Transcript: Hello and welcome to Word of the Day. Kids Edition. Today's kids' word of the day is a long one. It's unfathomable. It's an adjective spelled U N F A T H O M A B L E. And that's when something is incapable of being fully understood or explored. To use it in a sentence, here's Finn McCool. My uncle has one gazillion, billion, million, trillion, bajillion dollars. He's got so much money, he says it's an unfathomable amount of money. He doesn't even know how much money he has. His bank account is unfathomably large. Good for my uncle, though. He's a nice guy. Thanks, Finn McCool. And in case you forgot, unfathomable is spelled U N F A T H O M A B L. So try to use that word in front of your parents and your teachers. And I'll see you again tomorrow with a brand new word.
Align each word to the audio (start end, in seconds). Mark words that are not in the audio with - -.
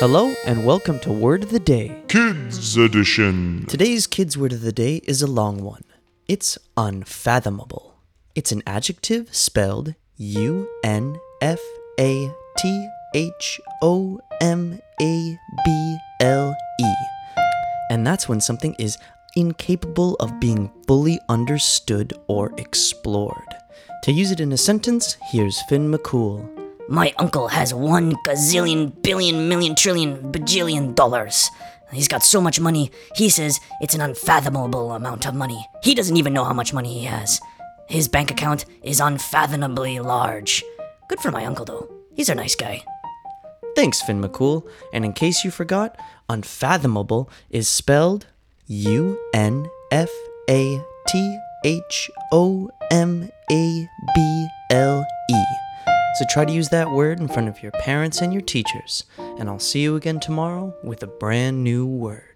Hello 0.00 0.34
and 0.44 0.66
welcome 0.66 0.98
to 1.00 1.12
Word 1.12 1.44
of 1.44 1.50
the 1.50 1.60
Day. 1.60 2.02
Kids 2.08 2.76
Edition. 2.76 3.64
Today's 3.66 4.08
kids' 4.08 4.36
word 4.36 4.52
of 4.52 4.60
the 4.60 4.72
day 4.72 4.96
is 5.04 5.22
a 5.22 5.28
long 5.28 5.62
one. 5.62 5.84
It's 6.26 6.58
unfathomable. 6.76 7.94
It's 8.34 8.50
an 8.50 8.64
adjective 8.66 9.32
spelled 9.32 9.94
U 10.16 10.68
N 10.82 11.16
F 11.40 11.60
A 12.00 12.28
T 12.58 12.88
H 13.14 13.60
O 13.82 14.18
M 14.40 14.80
A 15.00 15.38
B 15.64 15.96
L 16.20 16.56
E. 16.80 16.94
And 17.88 18.04
that's 18.04 18.28
when 18.28 18.40
something 18.40 18.74
is 18.80 18.98
incapable 19.36 20.16
of 20.16 20.40
being 20.40 20.72
fully 20.88 21.20
understood 21.28 22.12
or 22.26 22.52
explored. 22.58 23.54
To 24.02 24.12
use 24.12 24.32
it 24.32 24.40
in 24.40 24.50
a 24.50 24.56
sentence, 24.56 25.16
here's 25.30 25.62
Finn 25.68 25.90
McCool. 25.90 26.53
My 26.88 27.14
uncle 27.18 27.48
has 27.48 27.72
one 27.72 28.12
gazillion, 28.26 29.00
billion, 29.02 29.48
million, 29.48 29.74
trillion, 29.74 30.30
bajillion 30.30 30.94
dollars. 30.94 31.50
He's 31.92 32.08
got 32.08 32.22
so 32.22 32.40
much 32.40 32.60
money, 32.60 32.90
he 33.14 33.28
says 33.30 33.58
it's 33.80 33.94
an 33.94 34.00
unfathomable 34.00 34.92
amount 34.92 35.26
of 35.26 35.34
money. 35.34 35.66
He 35.82 35.94
doesn't 35.94 36.16
even 36.16 36.34
know 36.34 36.44
how 36.44 36.52
much 36.52 36.74
money 36.74 36.92
he 37.00 37.04
has. 37.04 37.40
His 37.88 38.08
bank 38.08 38.30
account 38.30 38.66
is 38.82 39.00
unfathomably 39.00 40.00
large. 40.00 40.62
Good 41.08 41.20
for 41.20 41.30
my 41.30 41.44
uncle, 41.44 41.64
though. 41.64 41.90
He's 42.14 42.28
a 42.28 42.34
nice 42.34 42.54
guy. 42.54 42.82
Thanks, 43.76 44.02
Finn 44.02 44.20
McCool. 44.22 44.68
And 44.92 45.04
in 45.04 45.12
case 45.12 45.44
you 45.44 45.50
forgot, 45.50 45.96
unfathomable 46.28 47.30
is 47.50 47.68
spelled 47.68 48.26
U 48.66 49.18
N 49.32 49.68
F 49.90 50.10
A 50.50 50.82
T 51.08 51.38
H 51.64 52.10
O 52.32 52.70
M 52.90 53.30
A 53.50 53.88
B 54.14 54.46
L. 54.70 55.06
So 56.14 56.24
try 56.30 56.44
to 56.44 56.52
use 56.52 56.68
that 56.68 56.92
word 56.92 57.18
in 57.18 57.26
front 57.26 57.48
of 57.48 57.60
your 57.60 57.72
parents 57.72 58.20
and 58.20 58.32
your 58.32 58.42
teachers. 58.42 59.04
And 59.18 59.48
I'll 59.48 59.58
see 59.58 59.80
you 59.80 59.96
again 59.96 60.20
tomorrow 60.20 60.72
with 60.84 61.02
a 61.02 61.08
brand 61.08 61.64
new 61.64 61.86
word. 61.86 62.30